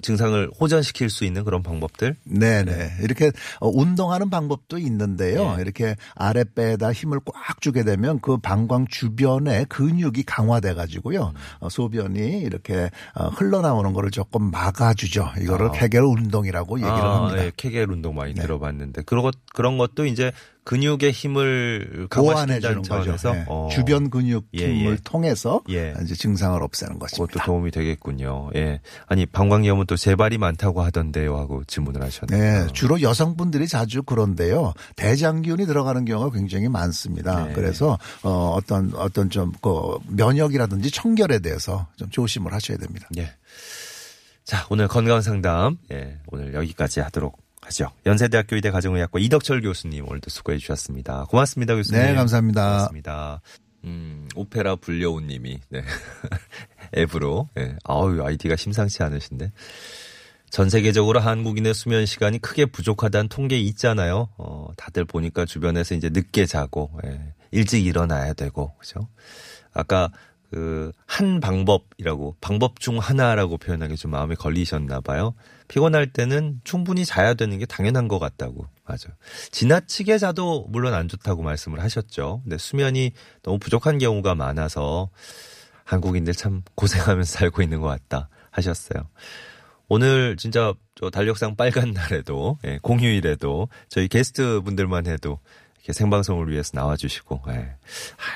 증상을 0.00 0.50
호전시킬 0.60 1.10
수 1.10 1.24
있는 1.24 1.44
그런 1.44 1.62
방법들. 1.62 2.14
네네. 2.24 2.98
이렇게 3.02 3.32
어, 3.60 3.68
운동하는 3.68 4.30
방법도 4.30 4.78
있는데요. 4.78 5.56
예. 5.58 5.62
이렇게 5.62 5.96
아랫배에다 6.14 6.92
힘을 6.92 7.18
꽉 7.24 7.60
주게 7.60 7.82
되면 7.82 8.20
그 8.20 8.36
방광 8.36 8.86
주변에 8.88 9.64
근육이 9.68 10.22
강화돼 10.24 10.74
가지고요. 10.74 11.32
어, 11.58 11.68
소변이 11.68 12.40
이렇게 12.40 12.90
어, 13.14 13.26
흘러나오는 13.28 13.92
거를 13.92 14.10
조금 14.10 14.50
막아주죠. 14.50 15.32
이거를 15.40 15.68
아. 15.68 15.72
케겔 15.72 16.02
운동이라고 16.02 16.78
얘기를 16.78 16.94
아, 16.94 17.16
합니다. 17.16 17.44
예, 17.44 17.52
케겔 17.56 17.90
운동 17.90 18.14
많이 18.14 18.34
네. 18.34 18.42
들어봤는데 18.42 19.02
그런 19.02 19.24
것 19.24 19.34
그런 19.52 19.78
것도 19.78 20.06
이제 20.06 20.30
근육의 20.68 21.12
힘을 21.12 22.08
보완해 22.10 22.60
강화시킨다는 22.60 22.82
주는 22.82 23.12
거죠. 23.12 23.34
예. 23.34 23.44
어, 23.48 23.68
주변 23.70 24.10
근육 24.10 24.48
예, 24.54 24.68
힘을 24.68 24.92
예. 24.92 24.98
통해서 25.02 25.62
예. 25.70 25.94
이제 26.02 26.14
증상을 26.14 26.62
없애는 26.62 26.94
그것도 26.94 27.06
것입니다. 27.26 27.44
도움이 27.44 27.70
되겠군요. 27.70 28.50
예. 28.54 28.80
아니 29.06 29.26
방광염은 29.26 29.86
또 29.86 29.96
재발이 29.96 30.38
많다고 30.38 30.82
하던데요 30.82 31.36
하고 31.36 31.64
질문을 31.64 32.02
하셨네요. 32.02 32.66
네, 32.66 32.72
주로 32.72 33.00
여성분들이 33.00 33.66
자주 33.66 34.02
그런데요. 34.02 34.74
대장균이 34.96 35.66
들어가는 35.66 36.04
경우가 36.04 36.36
굉장히 36.36 36.68
많습니다. 36.68 37.46
네. 37.46 37.52
그래서 37.54 37.98
어 38.22 38.54
어떤 38.56 38.92
어떤 38.94 39.28
좀 39.30 39.52
그 39.60 39.98
면역이라든지 40.08 40.90
청결에 40.90 41.40
대해서 41.40 41.86
좀 41.96 42.10
조심을 42.10 42.52
하셔야 42.52 42.78
됩니다. 42.78 43.08
예. 43.16 43.32
자, 44.44 44.66
오늘 44.70 44.88
건강 44.88 45.20
상담, 45.20 45.78
예, 45.92 46.18
오늘 46.26 46.54
여기까지 46.54 47.00
하도록 47.00 47.36
하죠. 47.68 47.90
연세대학교 48.06 48.56
의대 48.56 48.70
가정의학과 48.70 49.18
이덕철 49.18 49.60
교수님 49.62 50.08
오늘도 50.08 50.30
수고해 50.30 50.58
주셨습니다. 50.58 51.26
고맙습니다, 51.28 51.74
교수님. 51.74 52.00
네, 52.00 52.14
감사합니다. 52.14 52.66
고맙습니다. 52.66 53.40
음, 53.84 54.28
오페라 54.34 54.76
불려온 54.76 55.26
님이, 55.26 55.60
네. 55.68 55.82
앱으로, 56.96 57.48
예. 57.58 57.76
아우, 57.84 58.20
아이디가 58.20 58.56
심상치 58.56 59.02
않으신데. 59.02 59.52
전 60.50 60.70
세계적으로 60.70 61.20
한국인의 61.20 61.74
수면 61.74 62.06
시간이 62.06 62.38
크게 62.40 62.66
부족하다는 62.66 63.28
통계 63.28 63.58
있잖아요. 63.60 64.30
어, 64.38 64.68
다들 64.76 65.04
보니까 65.04 65.44
주변에서 65.44 65.94
이제 65.94 66.08
늦게 66.08 66.46
자고, 66.46 66.90
예. 67.04 67.20
일찍 67.50 67.86
일어나야 67.86 68.32
되고, 68.32 68.74
그죠? 68.78 69.08
아까 69.72 70.10
그, 70.50 70.92
한 71.06 71.40
방법이라고, 71.40 72.36
방법 72.40 72.80
중 72.80 72.98
하나라고 72.98 73.58
표현하기 73.58 73.96
좀 73.96 74.12
마음에 74.12 74.34
걸리셨나 74.34 75.00
봐요. 75.00 75.34
피곤할 75.68 76.12
때는 76.12 76.60
충분히 76.64 77.04
자야 77.04 77.34
되는 77.34 77.58
게 77.58 77.66
당연한 77.66 78.08
것 78.08 78.18
같다고. 78.18 78.66
맞아요. 78.84 79.14
지나치게 79.50 80.16
자도 80.18 80.66
물론 80.70 80.94
안 80.94 81.08
좋다고 81.08 81.42
말씀을 81.42 81.80
하셨죠. 81.80 82.40
근데 82.44 82.56
수면이 82.56 83.12
너무 83.42 83.58
부족한 83.58 83.98
경우가 83.98 84.34
많아서 84.34 85.10
한국인들 85.84 86.34
참 86.34 86.62
고생하면서 86.74 87.30
살고 87.30 87.62
있는 87.62 87.80
것 87.80 87.88
같다 87.88 88.28
하셨어요. 88.50 89.08
오늘 89.88 90.36
진짜 90.36 90.74
저 90.94 91.10
달력상 91.10 91.56
빨간 91.56 91.92
날에도 91.92 92.58
예, 92.64 92.78
공휴일에도 92.82 93.68
저희 93.88 94.08
게스트 94.08 94.60
분들만 94.62 95.06
해도 95.06 95.38
이렇게 95.76 95.92
생방송을 95.92 96.50
위해서 96.50 96.72
나와주시고 96.74 97.42
예. 97.48 97.76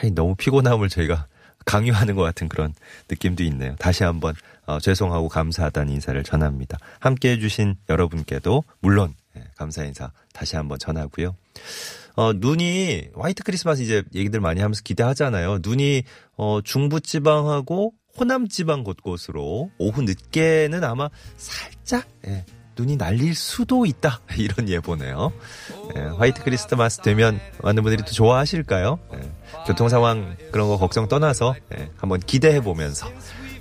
아이, 0.03 0.11
너무 0.11 0.35
피곤함을 0.35 0.89
저희가 0.89 1.27
강요하는 1.65 2.15
것 2.15 2.23
같은 2.23 2.49
그런 2.49 2.75
느낌도 3.09 3.43
있네요. 3.45 3.75
다시 3.77 4.05
한번 4.05 4.35
어, 4.67 4.79
죄송하고 4.79 5.29
감사하다는 5.29 5.93
인사를 5.93 6.23
전합니다. 6.23 6.79
함께 7.01 7.33
해 7.33 7.39
주신 7.39 7.77
여러분께도 7.89 8.65
물론 8.81 9.15
예, 9.37 9.45
감사 9.57 9.85
인사 9.85 10.13
다시 10.33 10.57
한번 10.57 10.79
전하고요. 10.79 11.35
어, 12.15 12.33
눈이 12.35 13.11
화이트 13.17 13.43
크리스마스 13.43 13.83
이제 13.83 14.03
얘기들 14.15 14.41
많이 14.41 14.61
하면서 14.61 14.83
기대하잖아요. 14.83 15.59
눈이 15.63 16.05
어, 16.37 16.61
중부 16.63 17.01
지방하고 17.01 17.95
호남 18.19 18.49
지방 18.49 18.85
곳곳으로 18.85 19.71
오후 19.79 20.03
늦게는 20.03 20.85
아마 20.85 21.09
살짝 21.37 22.07
예, 22.27 22.45
눈이 22.77 22.97
날릴 22.97 23.35
수도 23.35 23.85
있다 23.87 24.21
이런 24.37 24.69
예보네요. 24.69 25.33
예, 25.97 26.01
화이트 26.19 26.43
크리스마스 26.45 27.01
되면 27.03 27.41
많은 27.63 27.83
분들이 27.83 28.03
또 28.05 28.13
좋아하실까요? 28.13 28.99
예, 29.15 29.31
교통 29.67 29.89
상황 29.89 30.37
그런 30.51 30.69
거 30.69 30.79
걱정 30.79 31.09
떠나서 31.09 31.55
예, 31.79 31.91
한번 31.97 32.21
기대해 32.21 32.61
보면서 32.61 33.07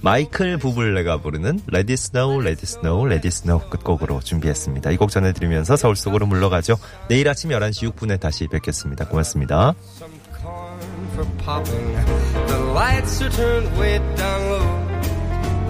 마이클 0.03 0.57
부블레가 0.57 1.21
부르는 1.21 1.61
Let 1.71 1.91
It 1.91 1.93
Snow, 1.93 2.41
Let 2.41 2.57
It 2.57 3.27
Snow 3.27 3.69
끝곡으로 3.69 4.19
준비했습니다. 4.21 4.89
이 4.91 4.97
곡 4.97 5.11
전해드리면서 5.11 5.75
서울 5.75 5.95
속으로 5.95 6.25
물러가죠. 6.25 6.77
내일 7.07 7.29
아침 7.29 7.51
11시 7.51 7.91
6분에 7.93 8.19
다시 8.19 8.47
뵙겠습니다. 8.47 9.05
고맙습니다. 9.07 9.75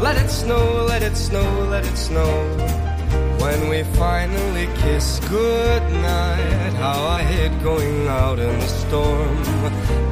Let 0.01 0.17
it 0.17 0.29
snow, 0.31 0.85
let 0.87 1.03
it 1.03 1.15
snow, 1.15 1.69
let 1.69 1.85
it 1.85 1.95
snow. 1.95 2.70
When 3.41 3.69
we 3.69 3.81
finally 3.97 4.67
kiss 4.83 5.19
goodnight, 5.27 6.73
how 6.73 6.99
I 7.07 7.23
hate 7.23 7.63
going 7.63 8.07
out 8.07 8.37
in 8.37 8.59
the 8.59 8.67
storm. 8.67 9.37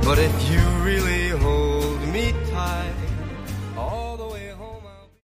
But 0.04 0.18
if 0.18 0.36
you 0.50 0.62
really 0.84 1.30
hold 1.30 2.02
me 2.08 2.34
tight, 2.50 2.99